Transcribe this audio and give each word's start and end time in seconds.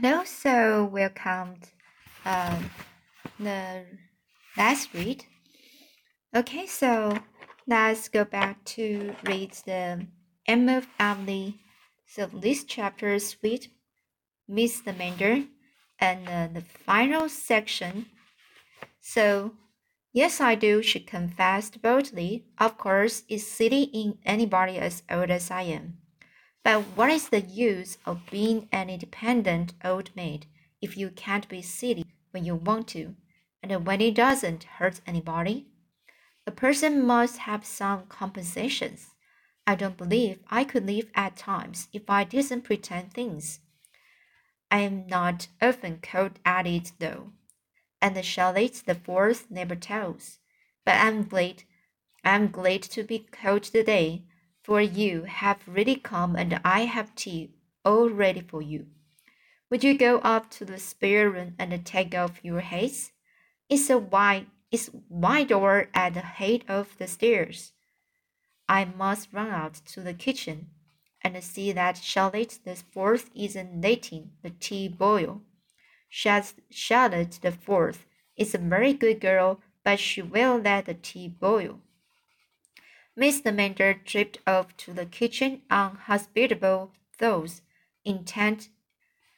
Hello, 0.00 0.22
so 0.22 0.84
welcome. 0.84 1.56
Um, 2.24 2.70
the 3.40 3.82
last 4.56 4.94
read. 4.94 5.24
Okay, 6.32 6.68
so 6.68 7.18
let's 7.66 8.08
go 8.08 8.24
back 8.24 8.64
to 8.76 9.16
read 9.24 9.50
the 9.66 10.06
end 10.46 10.70
of 10.70 10.84
family. 10.84 11.58
So 12.06 12.26
this 12.26 12.62
chapter 12.62 13.18
sweet 13.18 13.70
Miss 14.46 14.82
Lavendar 14.82 15.48
and 15.98 16.28
uh, 16.28 16.46
the 16.54 16.60
final 16.60 17.28
section. 17.28 18.06
So 19.00 19.54
yes, 20.12 20.40
I 20.40 20.54
do. 20.54 20.80
She 20.80 21.00
confessed 21.00 21.82
boldly. 21.82 22.44
Of 22.58 22.78
course, 22.78 23.24
it's 23.28 23.48
silly 23.48 23.90
in 23.92 24.18
anybody 24.24 24.78
as 24.78 25.02
old 25.10 25.32
as 25.32 25.50
I 25.50 25.62
am. 25.62 25.98
But 26.70 26.82
what 26.98 27.08
is 27.08 27.30
the 27.30 27.40
use 27.40 27.96
of 28.04 28.30
being 28.30 28.68
an 28.70 28.90
independent 28.90 29.72
old 29.82 30.14
maid 30.14 30.44
if 30.82 30.98
you 30.98 31.08
can't 31.08 31.48
be 31.48 31.62
silly 31.62 32.04
when 32.30 32.44
you 32.44 32.56
want 32.56 32.88
to, 32.88 33.16
and 33.62 33.86
when 33.86 34.02
it 34.02 34.14
doesn't 34.14 34.64
hurt 34.64 35.00
anybody? 35.06 35.68
A 36.46 36.50
person 36.50 37.06
must 37.06 37.38
have 37.38 37.64
some 37.64 38.04
compensations. 38.08 39.14
I 39.66 39.76
don't 39.76 39.96
believe 39.96 40.40
I 40.50 40.64
could 40.64 40.84
live 40.84 41.10
at 41.14 41.38
times 41.38 41.88
if 41.94 42.02
I 42.10 42.24
didn't 42.24 42.64
pretend 42.64 43.14
things. 43.14 43.60
I 44.70 44.80
am 44.80 45.06
not 45.06 45.48
often 45.62 46.00
caught 46.02 46.38
at 46.44 46.66
it 46.66 46.92
though, 46.98 47.32
and 48.02 48.14
the 48.14 48.22
Charlotte 48.22 48.82
the 48.84 48.94
fourth 48.94 49.50
never 49.50 49.74
tells. 49.74 50.38
But 50.84 50.96
I'm 50.96 51.22
glad, 51.22 51.62
I'm 52.24 52.50
glad 52.50 52.82
to 52.82 53.04
be 53.04 53.20
caught 53.20 53.62
today 53.62 54.24
for 54.68 54.82
you 54.82 55.22
have 55.22 55.56
really 55.66 55.96
come 55.96 56.36
and 56.36 56.60
I 56.62 56.80
have 56.80 57.14
tea 57.14 57.48
all 57.86 58.10
ready 58.10 58.42
for 58.42 58.60
you. 58.60 58.84
Would 59.70 59.82
you 59.82 59.96
go 59.96 60.18
up 60.18 60.50
to 60.50 60.66
the 60.66 60.78
spare 60.78 61.30
room 61.30 61.54
and 61.58 61.86
take 61.86 62.14
off 62.14 62.44
your 62.44 62.60
hats? 62.60 63.12
It's 63.70 63.88
a 63.88 63.96
wide 63.96 64.44
it's 64.70 64.90
wide 65.08 65.48
door 65.48 65.88
at 65.94 66.12
the 66.12 66.20
head 66.20 66.64
of 66.68 66.98
the 66.98 67.06
stairs. 67.06 67.72
I 68.68 68.84
must 68.84 69.32
run 69.32 69.48
out 69.48 69.80
to 69.86 70.02
the 70.02 70.12
kitchen 70.12 70.66
and 71.22 71.42
see 71.42 71.72
that 71.72 71.96
Charlotte 71.96 72.58
the 72.62 72.76
fourth 72.76 73.30
isn't 73.34 73.80
letting 73.80 74.32
the 74.42 74.50
tea 74.50 74.88
boil. 74.88 75.40
Charlotte 76.10 77.38
the 77.40 77.52
fourth 77.52 78.04
is 78.36 78.54
a 78.54 78.58
very 78.58 78.92
good 78.92 79.22
girl, 79.22 79.62
but 79.82 79.98
she 79.98 80.20
will 80.20 80.58
let 80.58 80.84
the 80.84 80.92
tea 80.92 81.28
boil. 81.28 81.80
Miss 83.18 83.40
Lavendar 83.40 83.94
tripped 84.04 84.38
off 84.46 84.76
to 84.76 84.92
the 84.92 85.04
kitchen 85.04 85.62
on 85.68 85.96
hospitable 86.06 86.92
thoughts, 87.18 87.62
intent. 88.04 88.68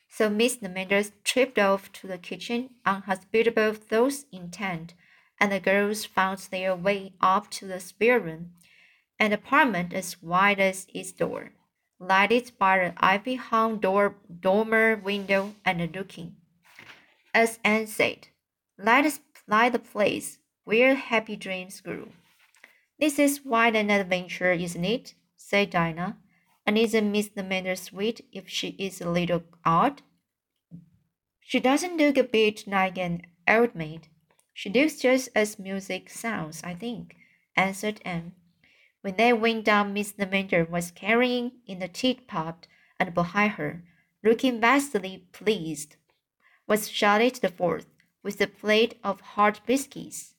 So 0.07 0.29
Miss 0.29 0.59
Lavendar 0.59 1.11
tripped 1.25 1.59
off 1.59 1.91
to 1.93 2.07
the 2.07 2.19
kitchen 2.19 2.75
on 2.85 3.01
hospitable 3.01 3.73
thoughts 3.73 4.27
intent, 4.31 4.93
and 5.39 5.51
the 5.51 5.61
girls 5.61 6.05
found 6.05 6.41
their 6.51 6.77
way 6.77 7.15
up 7.23 7.51
to 7.53 7.67
the 7.67 7.81
spare 7.81 8.21
room, 8.21 8.51
an 9.19 9.33
apartment 9.33 9.95
as 9.95 10.23
wide 10.23 10.61
as 10.61 10.87
its 10.93 11.13
door, 11.13 11.53
lighted 11.99 12.53
by 12.59 12.81
an 12.81 12.93
ivy-hung 12.99 13.79
door 13.79 14.17
dormer 14.43 14.97
window 14.97 15.55
and 15.65 15.97
looking, 15.97 16.37
as 17.33 17.59
Anne 17.65 17.87
said, 17.87 18.29
like, 18.77 19.11
like 19.49 19.73
the 19.73 19.79
place 19.79 20.37
where 20.65 20.97
happy 20.97 21.35
dreams 21.35 21.81
grew. 21.81 22.13
This 23.01 23.19
is 23.19 23.39
quite 23.39 23.75
an 23.77 23.91
adventure, 23.91 24.53
isn't 24.53 24.85
it? 24.85 25.15
said 25.35 25.71
Diana. 25.71 26.19
And 26.67 26.77
isn't 26.77 27.11
Miss 27.11 27.31
Amanda 27.35 27.75
sweet 27.75 28.21
if 28.31 28.47
she 28.47 28.77
is 28.79 29.01
a 29.01 29.09
little 29.09 29.43
odd? 29.65 30.03
She 31.41 31.61
doesn't 31.61 31.97
look 31.97 32.19
a 32.19 32.25
bit 32.25 32.67
like 32.67 32.99
an 32.99 33.23
old 33.49 33.75
maid. 33.75 34.09
She 34.53 34.69
looks 34.69 34.97
just 34.97 35.31
as 35.35 35.59
music 35.59 36.11
sounds, 36.11 36.63
I 36.63 36.75
think, 36.75 37.17
answered 37.57 38.03
Anne. 38.05 38.35
When 39.01 39.17
they 39.17 39.33
went 39.33 39.65
down, 39.65 39.95
Miss 39.95 40.13
Lavender 40.19 40.67
was 40.67 40.91
carrying 40.91 41.53
in 41.67 41.79
the 41.79 41.89
teapot, 41.89 42.67
and 42.99 43.15
behind 43.15 43.53
her, 43.53 43.83
looking 44.23 44.61
vastly 44.61 45.25
pleased, 45.33 45.97
was 46.67 46.91
Charlotte 46.91 47.41
the 47.41 47.49
Fourth, 47.49 47.87
with 48.23 48.39
a 48.43 48.47
plate 48.47 49.01
of 49.03 49.23
hard 49.23 49.61
biscuits. 49.65 50.35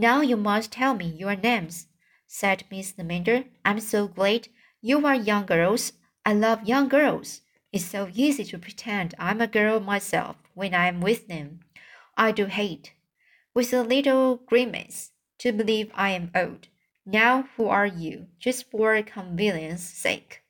Now 0.00 0.20
you 0.20 0.36
must 0.36 0.70
tell 0.70 0.94
me 0.94 1.06
your 1.06 1.34
names, 1.34 1.88
said 2.24 2.62
Miss 2.70 2.96
Lavender. 2.96 3.46
I'm 3.64 3.80
so 3.80 4.06
glad 4.06 4.46
you 4.80 5.04
are 5.04 5.16
young 5.16 5.44
girls. 5.44 5.92
I 6.24 6.34
love 6.34 6.68
young 6.68 6.88
girls. 6.88 7.40
It's 7.72 7.86
so 7.86 8.08
easy 8.14 8.44
to 8.44 8.58
pretend 8.58 9.16
I'm 9.18 9.40
a 9.40 9.48
girl 9.48 9.80
myself 9.80 10.36
when 10.54 10.72
I'm 10.72 11.00
with 11.00 11.26
them. 11.26 11.58
I 12.16 12.30
do 12.30 12.46
hate, 12.46 12.92
with 13.54 13.72
a 13.72 13.82
little 13.82 14.36
grimace, 14.36 15.10
to 15.38 15.50
believe 15.50 15.90
I 15.96 16.10
am 16.10 16.30
old. 16.32 16.68
Now 17.04 17.48
who 17.56 17.66
are 17.66 17.84
you, 17.84 18.28
just 18.38 18.70
for 18.70 19.02
convenience 19.02 19.82
sake? 19.82 20.42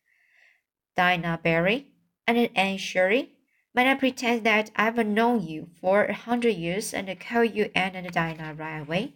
Diana 0.94 1.40
Barry 1.42 1.86
and 2.26 2.50
Anne 2.54 2.76
Shirley. 2.76 3.32
Might 3.74 3.86
I 3.86 3.94
pretend 3.94 4.44
that 4.44 4.70
I've 4.76 4.98
known 5.06 5.46
you 5.46 5.70
for 5.80 6.04
a 6.04 6.12
hundred 6.12 6.56
years 6.56 6.92
and 6.92 7.08
call 7.18 7.44
you 7.44 7.70
Anne 7.74 7.94
and 7.94 8.12
Diana 8.12 8.52
right 8.52 8.80
away? 8.80 9.14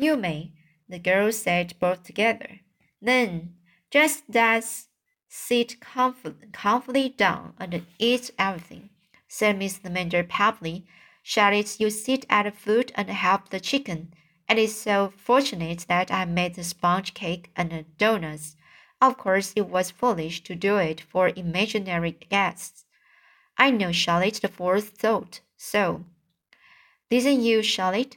You 0.00 0.16
may, 0.16 0.52
the 0.88 0.98
girls 0.98 1.42
said 1.42 1.74
both 1.78 2.04
together. 2.04 2.60
Then, 3.02 3.56
just 3.90 4.24
as 4.34 4.88
sit 5.28 5.78
comfortably 5.78 7.10
down 7.10 7.52
and 7.58 7.84
eat 7.98 8.30
everything, 8.38 8.88
said 9.28 9.58
Miss 9.58 9.78
Lavender 9.84 10.24
proudly. 10.24 10.86
Charlotte, 11.22 11.78
you 11.78 11.90
sit 11.90 12.24
at 12.30 12.44
the 12.44 12.50
foot 12.50 12.92
and 12.94 13.10
help 13.10 13.50
the 13.50 13.60
chicken. 13.60 14.14
It 14.48 14.56
is 14.56 14.80
so 14.80 15.12
fortunate 15.18 15.84
that 15.88 16.10
I 16.10 16.24
made 16.24 16.54
the 16.54 16.64
sponge 16.64 17.12
cake 17.12 17.50
and 17.54 17.70
the 17.70 17.84
donuts. 17.98 18.56
Of 19.02 19.18
course, 19.18 19.52
it 19.54 19.68
was 19.68 19.90
foolish 19.90 20.42
to 20.44 20.54
do 20.54 20.78
it 20.78 21.02
for 21.02 21.30
imaginary 21.36 22.12
guests. 22.12 22.86
I 23.58 23.70
know 23.70 23.92
Charlotte 23.92 24.40
the 24.40 24.48
Fourth 24.48 24.96
thought 24.96 25.40
so. 25.58 26.06
Didn't 27.10 27.42
you, 27.42 27.62
Charlotte? 27.62 28.16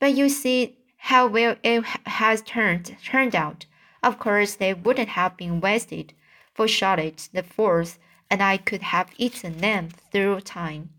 But 0.00 0.14
you 0.14 0.28
see 0.28 0.78
how 0.96 1.26
well 1.26 1.56
it 1.62 1.84
has 2.06 2.42
turned 2.42 2.96
turned 3.04 3.34
out. 3.34 3.66
Of 4.02 4.18
course, 4.18 4.54
they 4.54 4.74
wouldn't 4.74 5.08
have 5.10 5.36
been 5.36 5.60
wasted 5.60 6.14
for 6.54 6.68
Charlotte 6.68 7.28
the 7.32 7.42
Fourth, 7.42 7.98
and 8.30 8.42
I 8.42 8.58
could 8.58 8.82
have 8.82 9.10
eaten 9.16 9.58
them 9.58 9.90
through 9.90 10.40
time. 10.42 10.90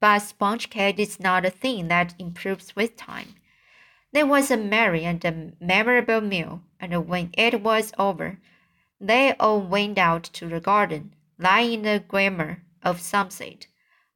But 0.00 0.20
sponge 0.20 0.70
cake 0.70 0.98
is 0.98 1.18
not 1.18 1.44
a 1.44 1.50
thing 1.50 1.88
that 1.88 2.14
improves 2.18 2.76
with 2.76 2.96
time. 2.96 3.34
There 4.12 4.26
was 4.26 4.50
a 4.50 4.56
merry 4.56 5.04
and 5.04 5.24
a 5.24 5.52
memorable 5.60 6.20
meal, 6.20 6.62
and 6.78 7.08
when 7.08 7.30
it 7.32 7.62
was 7.62 7.92
over, 7.98 8.38
they 9.00 9.34
all 9.40 9.60
went 9.60 9.98
out 9.98 10.24
to 10.34 10.46
the 10.46 10.60
garden, 10.60 11.14
lying 11.38 11.72
in 11.72 11.82
the 11.82 12.04
glimmer 12.06 12.62
of 12.82 13.00
sunset. 13.00 13.66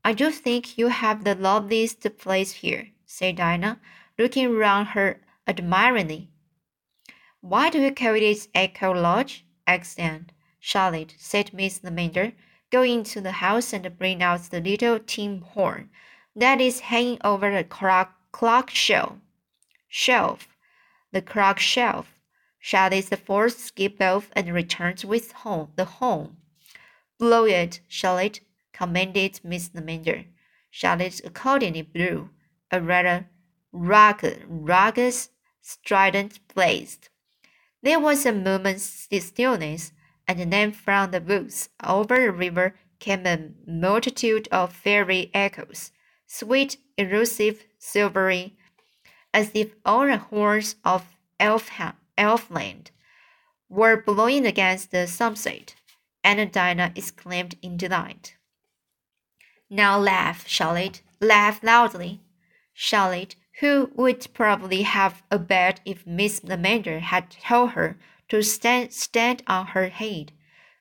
I 0.04 0.12
do 0.12 0.30
think 0.30 0.78
you 0.78 0.88
have 0.88 1.24
the 1.24 1.34
loveliest 1.34 2.06
place 2.18 2.52
here, 2.52 2.88
said 3.10 3.36
Diana, 3.36 3.80
looking 4.18 4.54
round 4.54 4.88
her 4.88 5.18
admiringly. 5.46 6.28
Why 7.40 7.70
do 7.70 7.80
you 7.80 7.90
call 7.90 8.16
it 8.16 8.48
Echo 8.54 8.92
Lodge? 8.92 9.46
asked 9.66 9.98
Anne. 9.98 10.28
Charlotte, 10.60 11.14
said 11.16 11.54
Miss 11.54 11.82
Lavender, 11.82 12.34
go 12.70 12.82
into 12.82 13.22
the 13.22 13.32
house 13.32 13.72
and 13.72 13.98
bring 13.98 14.22
out 14.22 14.42
the 14.42 14.60
little 14.60 14.98
tin 14.98 15.40
horn 15.40 15.88
that 16.36 16.60
is 16.60 16.80
hanging 16.80 17.18
over 17.24 17.50
the 17.50 17.64
clock, 17.64 18.14
clock 18.30 18.68
shelf. 18.68 19.16
Shelf. 19.88 20.46
The 21.10 21.22
clock 21.22 21.58
shelf. 21.58 22.20
Charlotte 22.58 23.08
the 23.08 23.16
fourth 23.16 23.58
skipped 23.58 24.02
off 24.02 24.30
and 24.36 24.52
returned 24.52 25.02
with 25.04 25.32
home, 25.32 25.72
the 25.76 25.86
horn. 25.86 26.36
Blow 27.18 27.46
it, 27.46 27.80
Charlotte, 27.88 28.40
commanded 28.74 29.40
Miss 29.42 29.70
Lavender. 29.72 30.26
Charlotte 30.70 31.22
accordingly 31.24 31.80
blew 31.80 32.28
a 32.70 32.80
rather 32.80 33.28
rugged, 33.72 34.44
rugged, 34.48 35.14
strident 35.60 36.40
blaze. 36.54 36.98
There 37.82 38.00
was 38.00 38.26
a 38.26 38.32
moment's 38.32 39.08
stillness, 39.20 39.92
and 40.26 40.52
then 40.52 40.72
from 40.72 41.10
the 41.10 41.20
woods 41.20 41.68
over 41.84 42.16
the 42.16 42.32
river 42.32 42.74
came 42.98 43.26
a 43.26 43.50
multitude 43.66 44.48
of 44.50 44.72
fairy 44.72 45.30
echoes, 45.32 45.92
sweet, 46.26 46.76
elusive, 46.96 47.64
silvery, 47.78 48.56
as 49.32 49.50
if 49.54 49.74
all 49.84 50.06
the 50.06 50.18
horns 50.18 50.76
of 50.84 51.16
elf 51.38 51.70
elfland 52.16 52.90
were 53.68 54.02
blowing 54.02 54.46
against 54.46 54.90
the 54.90 55.06
sunset. 55.06 55.74
And 56.24 56.50
Diana 56.50 56.92
exclaimed 56.96 57.54
in 57.62 57.76
delight. 57.76 58.34
Now 59.70 59.98
laugh, 59.98 60.46
Charlotte, 60.48 61.02
laugh 61.20 61.62
loudly. 61.62 62.20
Charlotte, 62.80 63.34
who 63.58 63.90
would 63.96 64.24
probably 64.32 64.82
have 64.82 65.24
obeyed 65.32 65.80
if 65.84 66.06
Miss 66.06 66.44
Lavender 66.44 67.00
had 67.00 67.28
told 67.28 67.70
her 67.70 67.98
to 68.28 68.40
stand, 68.40 68.92
stand 68.92 69.42
on 69.48 69.66
her 69.66 69.88
head, 69.88 70.30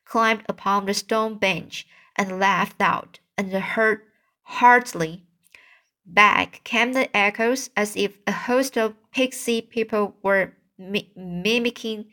climbed 0.05 0.43
upon 0.47 0.85
the 0.85 0.93
stone 0.93 1.39
bench, 1.39 1.87
and 2.15 2.39
laughed 2.39 2.79
out, 2.79 3.19
and 3.35 3.51
heard 3.51 4.03
heartily. 4.43 5.23
Back 6.05 6.61
came 6.63 6.93
the 6.93 7.09
echoes 7.17 7.71
as 7.75 7.95
if 7.95 8.19
a 8.27 8.31
host 8.31 8.77
of 8.77 8.93
pixie 9.11 9.61
people 9.61 10.17
were 10.21 10.53
mi 10.77 11.11
mimicking, 11.15 12.11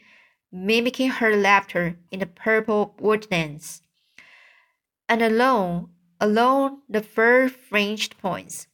mimicking 0.51 1.11
her 1.11 1.37
laughter 1.37 1.99
in 2.11 2.21
the 2.21 2.27
purple 2.27 2.95
woodlands. 2.99 3.83
And 5.11 5.21
along, 5.21 5.91
along 6.19 6.81
the 6.89 7.03
fir-fringed 7.03 8.17
points, 8.17 8.67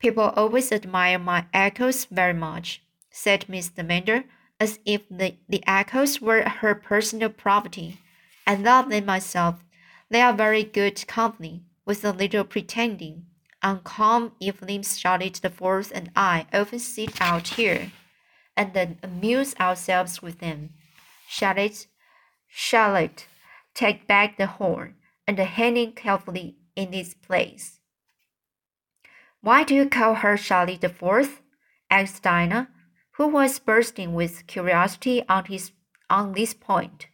people 0.00 0.32
always 0.34 0.72
admire 0.72 1.18
my 1.18 1.44
echoes 1.54 2.06
very 2.06 2.32
much, 2.32 2.82
said 3.10 3.48
Miss 3.48 3.70
Lavendar, 3.70 4.24
as 4.58 4.78
if 4.84 5.02
the, 5.08 5.36
the 5.48 5.62
echoes 5.66 6.20
were 6.20 6.42
her 6.42 6.74
personal 6.74 7.28
property. 7.28 8.00
I 8.46 8.56
love 8.56 8.88
them 8.88 9.06
myself. 9.06 9.62
They 10.10 10.20
are 10.20 10.32
very 10.32 10.64
good 10.64 11.06
company, 11.06 11.62
with 11.84 12.04
a 12.04 12.12
little 12.12 12.44
pretending. 12.44 13.26
On 13.62 13.80
calm 13.80 14.32
evenings, 14.40 14.98
Charlotte 14.98 15.40
the 15.42 15.50
Fourth 15.50 15.92
and 15.94 16.10
I 16.16 16.46
often 16.52 16.78
sit 16.78 17.20
out 17.20 17.48
here, 17.48 17.92
and 18.56 18.72
then 18.72 18.98
amuse 19.02 19.54
ourselves 19.60 20.22
with 20.22 20.38
them. 20.38 20.70
Charlotte, 21.28 21.86
Charlotte, 22.48 23.26
take 23.74 24.06
back 24.06 24.36
the 24.36 24.46
horn, 24.46 24.96
and 25.26 25.38
hang 25.38 25.76
it 25.76 25.94
carefully 25.94 26.56
in 26.74 26.94
its 26.94 27.14
place. 27.14 27.79
Why 29.40 29.64
do 29.64 29.74
you 29.74 29.88
call 29.88 30.14
her 30.14 30.36
Charlotte 30.36 30.80
the 30.80 30.88
Fourth? 30.88 31.40
asked 31.90 32.22
Diana 32.22 32.68
who 33.20 33.28
was 33.28 33.58
bursting 33.58 34.14
with 34.14 34.46
curiosity 34.46 35.22
on 35.28 35.44
his 35.44 35.72
on 36.08 36.32
this 36.32 36.54
point, 36.54 37.06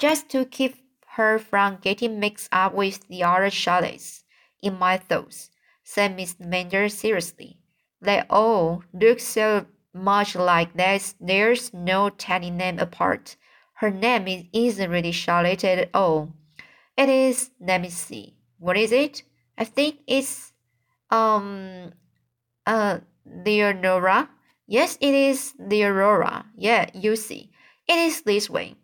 just 0.00 0.30
to 0.30 0.46
keep 0.46 0.74
her 1.16 1.38
from 1.38 1.76
getting 1.82 2.18
mixed 2.18 2.48
up 2.50 2.72
with 2.72 3.06
the 3.08 3.22
other 3.22 3.50
Charlottes 3.50 4.24
in 4.62 4.78
my 4.78 4.96
thoughts, 4.96 5.50
said 5.82 6.16
Miss 6.16 6.32
Lavendar 6.40 6.90
seriously. 6.90 7.58
They 8.00 8.22
all 8.30 8.84
look 8.94 9.20
so 9.20 9.66
much 9.92 10.34
like 10.34 10.72
that 10.78 11.12
there's 11.20 11.74
no 11.74 12.08
telling 12.08 12.56
them 12.56 12.78
apart. 12.78 13.36
Her 13.74 13.90
name 13.90 14.26
is, 14.26 14.44
isn't 14.54 14.90
really 14.90 15.12
Charlotte 15.12 15.64
at 15.64 15.90
all. 15.92 16.32
It 16.96 17.10
is, 17.10 17.50
let 17.60 17.82
me 17.82 17.90
see, 17.90 18.34
what 18.58 18.78
is 18.78 18.92
it? 18.92 19.24
I 19.58 19.64
think 19.64 19.98
it's, 20.06 20.53
um, 21.10 21.92
uh, 22.66 22.98
Leonora. 23.26 24.28
Yes, 24.66 24.96
it 25.00 25.14
is 25.14 25.54
Leonora. 25.58 26.46
Yeah, 26.56 26.90
you 26.94 27.16
see. 27.16 27.50
It 27.86 27.98
is 27.98 28.22
this 28.22 28.48
way. 28.48 28.76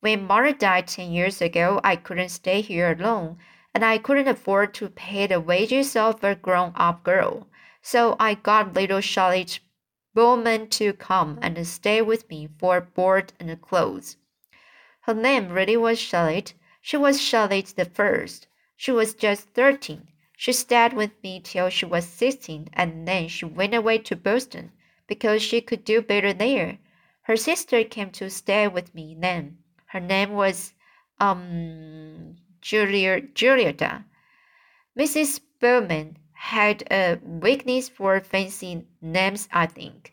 When 0.00 0.26
mother 0.26 0.52
died 0.52 0.88
10 0.88 1.10
years 1.10 1.40
ago, 1.40 1.80
I 1.82 1.96
couldn't 1.96 2.28
stay 2.28 2.60
here 2.60 2.92
alone, 2.92 3.38
and 3.74 3.84
I 3.84 3.98
couldn't 3.98 4.28
afford 4.28 4.72
to 4.74 4.88
pay 4.88 5.26
the 5.26 5.40
wages 5.40 5.96
of 5.96 6.22
a 6.22 6.34
grown 6.34 6.72
up 6.74 7.02
girl. 7.02 7.48
So 7.82 8.16
I 8.18 8.34
got 8.34 8.74
little 8.74 9.00
Charlotte 9.00 9.60
Bowman 10.14 10.68
to 10.70 10.92
come 10.94 11.38
and 11.42 11.66
stay 11.66 12.00
with 12.00 12.28
me 12.30 12.48
for 12.58 12.80
board 12.80 13.32
and 13.38 13.60
clothes. 13.60 14.16
Her 15.02 15.14
name 15.14 15.50
really 15.50 15.76
was 15.76 15.98
Charlotte. 15.98 16.54
She 16.80 16.96
was 16.96 17.20
Charlotte 17.20 17.74
the 17.76 17.84
first. 17.84 18.48
She 18.76 18.92
was 18.92 19.14
just 19.14 19.50
13. 19.50 20.08
She 20.38 20.52
stayed 20.52 20.92
with 20.92 21.12
me 21.22 21.40
till 21.40 21.70
she 21.70 21.86
was 21.86 22.06
16, 22.06 22.68
and 22.74 23.08
then 23.08 23.26
she 23.28 23.46
went 23.46 23.74
away 23.74 23.96
to 23.98 24.14
Boston 24.14 24.70
because 25.06 25.42
she 25.42 25.62
could 25.62 25.82
do 25.82 26.02
better 26.02 26.34
there. 26.34 26.76
Her 27.22 27.36
sister 27.36 27.82
came 27.84 28.10
to 28.10 28.28
stay 28.28 28.68
with 28.68 28.94
me 28.94 29.16
then. 29.18 29.56
Her 29.86 29.98
name 30.00 30.34
was 30.34 30.74
um 31.18 32.36
Julia 32.60 33.22
Julieta. 33.22 34.04
Mrs. 34.98 35.40
Bowman 35.58 36.18
had 36.34 36.84
a 36.90 37.18
weakness 37.22 37.88
for 37.88 38.20
fancy 38.20 38.84
names, 39.00 39.48
I 39.52 39.66
think. 39.66 40.12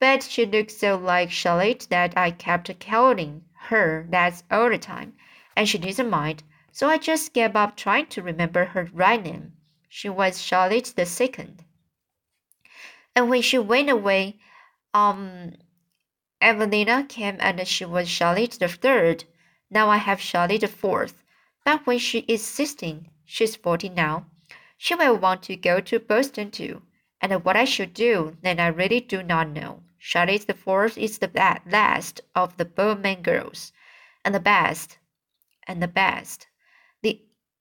But 0.00 0.24
she 0.24 0.44
looked 0.44 0.72
so 0.72 0.96
like 0.96 1.30
Charlotte 1.30 1.86
that 1.88 2.18
I 2.18 2.32
kept 2.32 2.80
calling 2.80 3.44
her 3.68 4.08
that 4.10 4.42
all 4.50 4.70
the 4.70 4.78
time, 4.78 5.14
and 5.54 5.68
she 5.68 5.78
didn't 5.78 6.10
mind, 6.10 6.42
so 6.72 6.88
I 6.88 6.98
just 6.98 7.32
gave 7.32 7.54
up 7.54 7.76
trying 7.76 8.06
to 8.06 8.22
remember 8.22 8.64
her 8.64 8.88
right 8.92 9.22
name. 9.22 9.52
She 9.88 10.08
was 10.08 10.42
Charlotte 10.42 10.94
the 10.96 11.06
second. 11.06 11.64
And 13.14 13.28
when 13.28 13.42
she 13.42 13.58
went 13.58 13.90
away, 13.90 14.38
um, 14.94 15.52
Evelina 16.40 17.04
came 17.08 17.36
and 17.40 17.68
she 17.68 17.84
was 17.84 18.08
Charlotte 18.08 18.56
the 18.58 18.68
third. 18.68 19.24
Now 19.70 19.90
I 19.90 19.98
have 19.98 20.20
Charlotte 20.20 20.62
the 20.62 20.68
fourth. 20.68 21.22
But 21.64 21.86
when 21.86 21.98
she 21.98 22.20
is 22.26 22.42
sixteen, 22.42 23.08
she's 23.24 23.54
fourteen 23.54 23.94
now. 23.94 24.26
She 24.78 24.94
will 24.94 25.16
want 25.16 25.44
to 25.44 25.56
go 25.56 25.80
to 25.80 26.00
Boston 26.00 26.50
too. 26.50 26.82
And 27.20 27.44
what 27.44 27.56
I 27.56 27.64
should 27.64 27.94
do, 27.94 28.36
then 28.42 28.58
I 28.58 28.66
really 28.66 28.98
do 28.98 29.22
not 29.22 29.50
know. 29.50 29.82
Charlotte 29.98 30.48
the 30.48 30.54
fourth 30.54 30.98
is 30.98 31.18
the 31.18 31.30
last 31.70 32.20
of 32.34 32.56
the 32.56 32.64
Bowman 32.64 33.22
girls, 33.22 33.72
and 34.24 34.34
the 34.34 34.40
best, 34.40 34.98
and 35.68 35.80
the 35.80 35.86
best. 35.86 36.48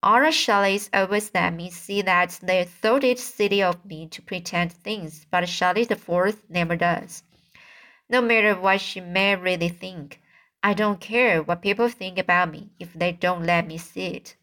The 0.03 0.07
other 0.07 0.31
Charlottes 0.31 0.89
always 0.94 1.31
let 1.31 1.53
me 1.53 1.69
see 1.69 2.01
that 2.01 2.39
they 2.42 2.63
thought 2.63 3.03
it 3.03 3.19
silly 3.19 3.62
of 3.62 3.86
me 3.86 4.07
to 4.07 4.21
pretend 4.24 4.74
things, 4.74 5.27
but 5.30 5.48
Charlotte 5.48 5.89
the 5.89 5.95
Fourth 5.95 6.50
never 6.50 6.75
does. 6.75 7.21
No 8.09 8.19
matter 8.19 8.59
what 8.59 8.81
she 8.81 9.00
may 9.00 9.36
really 9.36 9.69
think, 9.69 10.19
I 10.63 10.74
don't 10.74 11.00
care 11.00 11.44
what 11.44 11.62
people 11.62 11.88
think 11.88 12.18
about 12.18 12.51
me 12.51 12.71
if 12.80 12.94
they 12.94 13.12
don't 13.12 13.44
let 13.44 13.68
me 13.68 13.77
see 13.77 14.07
it. 14.07 14.36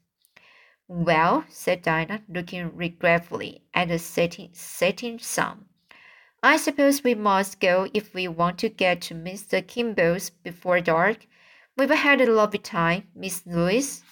Well, 0.87 1.45
said 1.49 1.83
Diana, 1.83 2.23
looking 2.29 2.77
regretfully 2.77 3.65
at 3.75 3.89
the 3.89 3.99
setting, 3.99 4.51
setting 4.53 5.19
sun. 5.19 5.65
I 6.41 6.57
suppose 6.57 7.03
we 7.03 7.17
must 7.17 7.59
go 7.59 7.89
if 7.93 8.15
we 8.15 8.29
want 8.29 8.59
to 8.59 8.69
get 8.69 9.01
to 9.03 9.15
Mr. 9.15 9.67
Kimball's 9.67 10.31
before 10.31 10.81
dark. 10.81 11.27
We've 11.77 11.91
had 11.91 12.21
a 12.21 12.33
lovely 12.33 12.61
time, 12.61 13.09
Miss 13.13 13.45
Lewis. 13.45 14.05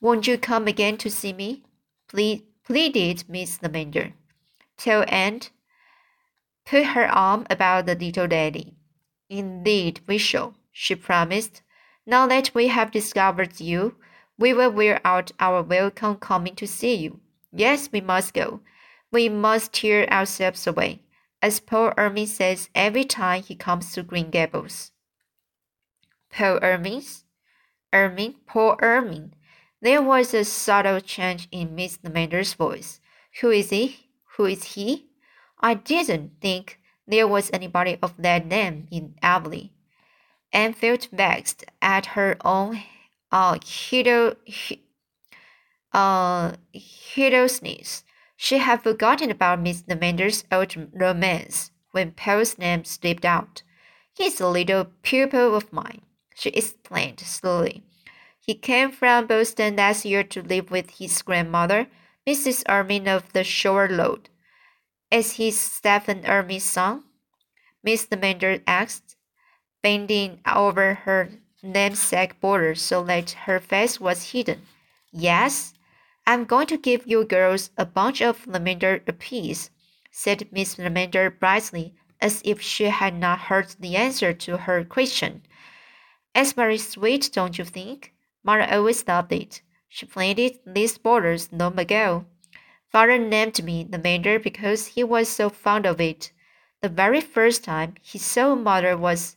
Won't 0.00 0.26
you 0.26 0.38
come 0.38 0.66
again 0.66 0.96
to 0.98 1.10
see 1.10 1.32
me? 1.32 1.62
Ple 2.08 2.40
pleaded 2.64 3.24
Miss 3.28 3.58
Lavendar. 3.58 4.12
Till 4.76 5.04
Aunt 5.08 5.50
put 6.66 6.84
her 6.84 7.06
arm 7.06 7.46
about 7.50 7.86
the 7.86 7.94
little 7.94 8.26
lady. 8.26 8.74
Indeed, 9.28 10.00
we 10.06 10.18
shall, 10.18 10.54
she 10.72 10.94
promised. 10.94 11.62
Now 12.06 12.26
that 12.26 12.54
we 12.54 12.68
have 12.68 12.90
discovered 12.90 13.60
you, 13.60 13.96
we 14.38 14.52
will 14.52 14.70
wear 14.70 15.00
out 15.04 15.32
our 15.38 15.62
welcome 15.62 16.16
coming 16.16 16.54
to 16.56 16.66
see 16.66 16.94
you. 16.96 17.20
Yes, 17.52 17.88
we 17.92 18.00
must 18.00 18.34
go. 18.34 18.60
We 19.12 19.28
must 19.28 19.72
tear 19.72 20.10
ourselves 20.12 20.66
away, 20.66 21.02
as 21.40 21.60
Paul 21.60 21.92
Irving 21.96 22.26
says 22.26 22.68
every 22.74 23.04
time 23.04 23.42
he 23.42 23.54
comes 23.54 23.92
to 23.92 24.02
Green 24.02 24.30
Gables. 24.30 24.90
Paul 26.30 26.58
Irving's? 26.62 27.24
Irving, 27.92 28.34
Paul 28.46 28.76
Irving. 28.80 29.34
There 29.84 30.00
was 30.00 30.32
a 30.32 30.44
subtle 30.44 30.98
change 31.00 31.46
in 31.52 31.74
Miss 31.74 31.98
Lavendar's 31.98 32.54
voice. 32.54 33.02
Who 33.42 33.50
is 33.50 33.68
he? 33.68 34.08
Who 34.38 34.46
is 34.46 34.64
he? 34.64 35.10
I 35.60 35.74
didn't 35.74 36.40
think 36.40 36.80
there 37.06 37.28
was 37.28 37.50
anybody 37.52 37.98
of 38.02 38.14
that 38.16 38.46
name 38.46 38.88
in 38.90 39.14
Avonlea. 39.22 39.72
Anne 40.54 40.72
felt 40.72 41.10
vexed 41.12 41.66
at 41.82 42.16
her 42.16 42.38
own 42.42 42.82
uh, 43.30 43.58
hero, 43.62 44.36
uh, 45.92 46.52
heedlessness. 46.72 48.04
She 48.36 48.56
had 48.56 48.82
forgotten 48.82 49.30
about 49.30 49.60
Miss 49.60 49.82
Lavendar's 49.82 50.44
old 50.50 50.74
romance 50.94 51.72
when 51.90 52.12
Paul's 52.12 52.56
name 52.56 52.84
slipped 52.84 53.26
out. 53.26 53.62
He's 54.14 54.40
a 54.40 54.48
little 54.48 54.86
pupil 55.02 55.54
of 55.54 55.70
mine, 55.74 56.00
she 56.34 56.48
explained 56.48 57.20
slowly. 57.20 57.82
He 58.46 58.54
came 58.54 58.92
from 58.92 59.26
Boston 59.26 59.76
last 59.76 60.04
year 60.04 60.22
to 60.22 60.42
live 60.42 60.70
with 60.70 60.98
his 60.98 61.22
grandmother, 61.22 61.86
Mrs. 62.26 62.62
Irving 62.68 63.08
of 63.08 63.32
the 63.32 63.42
Shore 63.42 63.88
Road. 63.90 64.28
Is 65.10 65.32
he 65.32 65.50
Stephen 65.50 66.26
Irving's 66.26 66.64
son? 66.64 67.04
Miss 67.82 68.06
Lavendar 68.08 68.62
asked, 68.66 69.16
bending 69.82 70.40
over 70.44 70.92
her 70.92 71.30
namesake 71.62 72.38
border 72.38 72.74
so 72.74 73.02
that 73.04 73.30
her 73.30 73.58
face 73.58 73.98
was 73.98 74.32
hidden. 74.32 74.66
Yes, 75.10 75.72
I'm 76.26 76.44
going 76.44 76.66
to 76.66 76.76
give 76.76 77.06
you 77.06 77.24
girls 77.24 77.70
a 77.78 77.86
bunch 77.86 78.20
of 78.20 78.46
lavender 78.46 79.02
apiece, 79.06 79.70
said 80.10 80.52
Miss 80.52 80.76
Lavendar 80.76 81.30
brightly, 81.30 81.94
as 82.20 82.42
if 82.44 82.60
she 82.60 82.84
had 82.84 83.14
not 83.14 83.38
heard 83.38 83.74
the 83.80 83.96
answer 83.96 84.34
to 84.34 84.58
her 84.58 84.84
question. 84.84 85.46
It's 86.34 86.52
very 86.52 86.76
sweet, 86.76 87.30
don't 87.32 87.56
you 87.56 87.64
think? 87.64 88.13
Mother 88.44 88.68
always 88.70 89.08
loved 89.08 89.32
it. 89.32 89.62
She 89.88 90.04
planted 90.04 90.58
these 90.66 90.98
borders 90.98 91.50
long 91.50 91.78
ago. 91.78 92.26
Father 92.92 93.16
named 93.16 93.64
me 93.64 93.88
Lavender 93.90 94.38
because 94.38 94.88
he 94.88 95.02
was 95.02 95.30
so 95.30 95.48
fond 95.48 95.86
of 95.86 95.98
it. 95.98 96.30
The 96.82 96.90
very 96.90 97.22
first 97.22 97.64
time 97.64 97.94
he 98.02 98.18
saw 98.18 98.54
Mother 98.54 98.98
was 98.98 99.36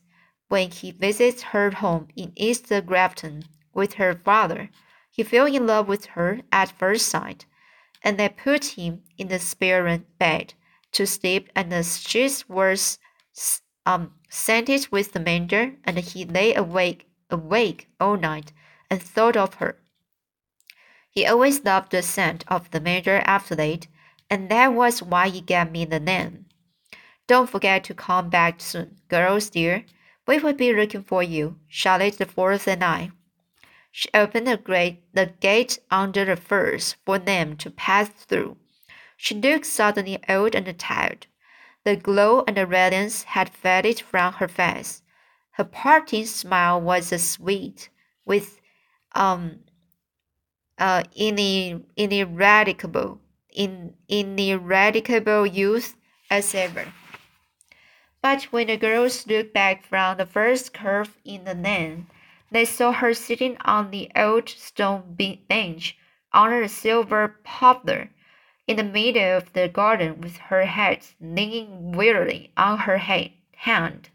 when 0.50 0.72
he 0.72 0.92
visited 0.92 1.42
her 1.42 1.72
home 1.72 2.10
in 2.18 2.34
East 2.36 2.72
Grafton 2.86 3.46
with 3.74 3.94
her 3.94 4.14
father. 4.14 4.70
He 5.10 5.24
fell 5.24 5.46
in 5.46 5.66
love 5.66 5.88
with 5.88 6.08
her 6.08 6.42
at 6.52 6.78
first 6.78 7.08
sight, 7.08 7.46
and 8.04 8.20
they 8.20 8.28
put 8.28 8.78
him 8.78 9.04
in 9.18 9.30
the 9.30 9.40
spare 9.40 10.00
bed 10.20 10.54
to 10.92 11.08
sleep, 11.08 11.50
and 11.56 11.72
the 11.72 11.84
sheets 11.84 12.50
were 12.50 12.76
um, 13.86 14.14
scented 14.30 14.90
with 14.92 15.14
the 15.14 15.20
manger, 15.22 15.76
and 15.86 15.98
he 15.98 16.26
lay 16.26 16.54
awake 16.54 17.08
awake 17.30 17.88
all 18.00 18.18
night 18.18 18.52
and 18.90 19.02
thought 19.02 19.38
of 19.38 19.56
her. 19.56 19.78
He 21.10 21.26
always 21.26 21.66
loved 21.66 21.92
the 21.92 22.02
scent 22.02 22.44
of 22.48 22.70
the 22.72 22.80
after 23.26 23.56
that, 23.56 23.88
and 24.30 24.50
that 24.50 24.74
was 24.74 25.02
why 25.02 25.30
he 25.30 25.42
gave 25.42 25.72
me 25.72 25.86
the 25.86 26.00
name. 26.00 26.46
Don't 27.28 27.50
forget 27.50 27.84
to 27.86 27.94
come 27.94 28.30
back 28.30 28.62
soon, 28.62 29.00
girls 29.08 29.50
dear. 29.50 29.86
We 30.28 30.40
will 30.40 30.54
be 30.54 30.74
looking 30.74 31.04
for 31.04 31.24
you, 31.24 31.60
Charlotte 31.68 32.18
the 32.18 32.26
Fourth 32.26 32.68
and 32.68 32.84
I. 32.84 33.12
She 33.92 34.10
opened 34.14 34.48
the, 34.48 34.58
great, 34.58 35.04
the 35.14 35.26
gate 35.26 35.80
under 35.90 36.24
the 36.24 36.36
firs 36.36 36.96
for 37.06 37.18
them 37.18 37.58
to 37.58 37.72
pass 37.72 38.10
through. 38.10 38.58
She 39.16 39.34
looked 39.34 39.66
suddenly 39.66 40.20
old 40.30 40.54
and 40.54 40.78
tired. 40.78 41.26
The 41.84 41.96
glow 41.96 42.44
and 42.48 42.58
the 42.58 42.68
radiance 42.68 43.24
had 43.24 43.50
faded 43.50 44.00
from 44.02 44.34
her 44.34 44.48
face. 44.48 45.02
Her 45.52 45.64
parting 45.64 46.28
smile 46.28 46.80
was 46.80 47.12
as 47.12 47.28
sweet, 47.28 47.90
with 48.24 48.62
um, 49.18 49.60
uh, 50.78 51.04
ineradicable, 51.16 53.20
in, 53.52 53.96
ineradicable 54.08 55.46
youth 55.46 55.96
as 56.30 56.56
ever. 56.56 56.86
But 58.22 58.44
when 58.44 58.68
the 58.68 58.78
girls 58.78 59.28
looked 59.28 59.54
back 59.54 59.86
from 59.86 60.18
the 60.18 60.26
first 60.26 60.74
curve 60.74 61.18
in 61.26 61.46
the 61.46 61.56
lane, 61.56 62.08
they 62.52 62.66
saw 62.66 62.92
her 62.92 63.14
sitting 63.14 63.58
on 63.62 63.92
the 63.92 64.10
old 64.16 64.50
stone 64.50 65.18
bench 65.50 65.98
under 66.32 66.62
a 66.62 66.70
silver 66.70 67.40
poplar 67.44 68.10
in 68.68 68.78
the 68.78 68.84
middle 68.84 69.38
of 69.38 69.52
the 69.54 69.68
garden 69.68 70.22
with 70.22 70.38
her 70.38 70.66
head 70.66 71.00
leaning 71.20 71.94
wearily 71.94 72.52
on 72.56 72.80
her 72.80 72.98
hand. 72.98 74.10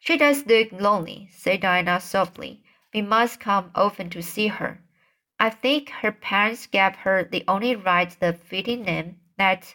She 0.00 0.16
does 0.16 0.46
look 0.46 0.72
lonely, 0.72 1.28
said 1.32 1.60
Diana 1.60 2.00
softly. 2.00 2.62
We 2.94 3.02
must 3.02 3.40
come 3.40 3.70
often 3.74 4.10
to 4.10 4.22
see 4.22 4.46
her. 4.48 4.80
I 5.38 5.50
think 5.50 5.90
her 5.90 6.10
parents 6.10 6.66
gave 6.66 6.96
her 6.96 7.22
the 7.22 7.44
only 7.46 7.76
right 7.76 8.10
the 8.18 8.32
fitting 8.32 8.82
name 8.82 9.20
that 9.36 9.74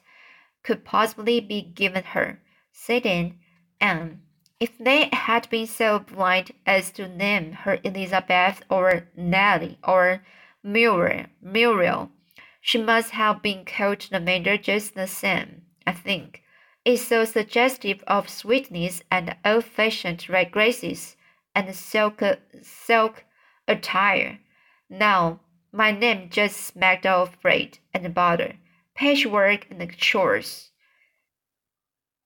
could 0.63 0.83
possibly 0.83 1.39
be 1.39 1.61
given 1.61 2.03
her, 2.03 2.41
said 2.71 3.05
Anne. 3.05 3.39
And 3.79 4.21
if 4.59 4.77
they 4.77 5.09
had 5.13 5.49
been 5.49 5.67
so 5.67 5.99
blind 5.99 6.51
as 6.65 6.91
to 6.93 7.07
name 7.07 7.51
her 7.51 7.79
Elizabeth 7.83 8.63
or 8.69 9.09
Nellie 9.15 9.77
or 9.83 10.23
Muriel, 10.63 11.27
Muriel 11.41 12.11
she 12.61 12.81
must 12.81 13.11
have 13.11 13.41
been 13.41 13.65
called 13.65 14.09
Lavendar 14.09 14.57
just 14.57 14.95
the 14.95 15.05
same, 15.05 15.63
I 15.85 15.91
think. 15.91 16.43
It's 16.85 17.01
so 17.01 17.25
suggestive 17.25 18.03
of 18.07 18.29
sweetness 18.29 19.03
and 19.11 19.35
old-fashioned 19.43 20.25
graces 20.49 21.17
and 21.55 21.75
silk, 21.75 22.21
silk 22.61 23.25
attire. 23.67 24.39
Now, 24.89 25.39
my 25.71 25.91
name 25.91 26.29
just 26.29 26.57
smacked 26.57 27.05
of 27.05 27.41
braid 27.41 27.79
and 27.93 28.13
butter, 28.13 28.57
patchwork 28.95 29.67
and 29.71 29.97
chores. 29.97 30.71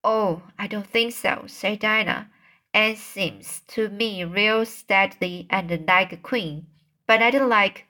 Oh, 0.04 0.44
I 0.58 0.68
don't 0.68 0.88
think 0.88 1.14
so, 1.14 1.46
said 1.48 1.80
Diana. 1.80 2.30
Anne 2.74 2.96
seems 2.96 3.62
to 3.68 3.90
me 3.90 4.24
real 4.24 4.66
stately 4.66 5.48
and 5.50 5.86
like 5.88 6.14
a 6.14 6.18
queen, 6.18 6.68
but 7.08 7.22
I 7.22 7.32
don't 7.32 7.50
like 7.50 7.86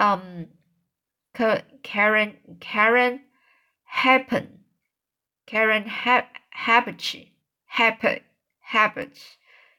um 0.00 0.48
Karen 1.82 2.58
Karen 2.60 3.20
happen 3.84 4.64
Karen 5.46 5.86
ha- 5.86 6.28
habit 6.50 7.16
habit 7.66 8.24
habit 8.60 9.37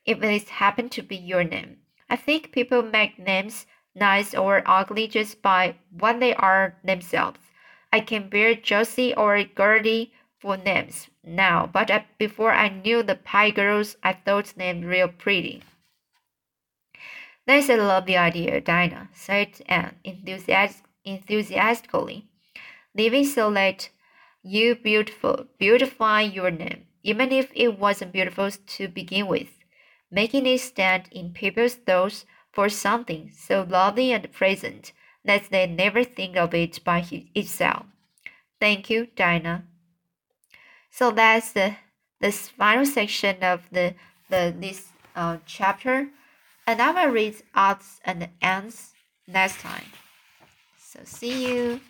if 0.09 0.19
this 0.19 0.49
happen 0.49 0.89
to 0.89 1.01
be 1.03 1.15
your 1.15 1.43
name. 1.43 1.77
I 2.09 2.15
think 2.15 2.51
people 2.51 2.81
make 2.81 3.19
names 3.19 3.67
nice 3.93 4.33
or 4.33 4.63
ugly 4.65 5.07
just 5.07 5.41
by 5.41 5.75
what 5.91 6.19
they 6.19 6.33
are 6.33 6.75
themselves. 6.83 7.39
I 7.93 7.99
can 7.99 8.27
bear 8.29 8.55
Josie 8.55 9.13
or 9.13 9.43
Gertie 9.43 10.11
for 10.39 10.57
names 10.57 11.07
now, 11.23 11.69
but 11.71 11.91
I, 11.91 12.05
before 12.17 12.51
I 12.51 12.69
knew 12.69 13.03
the 13.03 13.15
Pye 13.15 13.51
girls, 13.51 13.97
I 14.01 14.13
thought 14.13 14.53
them 14.57 14.81
real 14.81 15.09
pretty. 15.09 15.61
That's 17.45 17.69
a 17.69 17.77
lovely 17.77 18.17
idea, 18.17 18.61
Diana, 18.61 19.09
said 19.13 19.61
Anne 19.67 19.95
enthusiastically 20.03 20.89
enthusiastically. 21.05 22.25
Leaving 22.95 23.25
so 23.25 23.49
late, 23.49 23.89
you 24.43 24.75
beautiful, 24.75 25.45
beautify 25.57 26.21
your 26.21 26.51
name, 26.51 26.85
even 27.03 27.31
if 27.31 27.51
it 27.53 27.79
wasn't 27.79 28.11
beautiful 28.11 28.49
to 28.51 28.87
begin 28.87 29.27
with, 29.27 29.49
making 30.11 30.45
it 30.45 30.59
stand 30.61 31.07
in 31.11 31.31
people's 31.33 31.75
thoughts 31.75 32.25
for 32.51 32.69
something 32.69 33.31
so 33.35 33.65
lovely 33.67 34.11
and 34.11 34.31
pleasant 34.31 34.91
that 35.23 35.49
they 35.51 35.67
never 35.67 36.03
think 36.03 36.35
of 36.35 36.53
it 36.53 36.83
by 36.83 37.05
itself. 37.35 37.85
Thank 38.59 38.89
you, 38.89 39.07
Diana. 39.15 39.65
So 40.91 41.11
that's 41.11 41.51
the 41.51 41.75
this 42.19 42.49
final 42.49 42.85
section 42.85 43.43
of 43.43 43.69
the 43.71 43.95
the 44.29 44.53
this 44.57 44.89
uh, 45.15 45.37
chapter, 45.45 46.09
and 46.67 46.81
I 46.81 46.91
will 46.91 47.13
read 47.13 47.35
odds 47.55 48.01
and 48.03 48.29
ends 48.41 48.93
next 49.27 49.59
time. 49.59 49.91
So 50.77 50.99
see 51.03 51.47
you. 51.47 51.81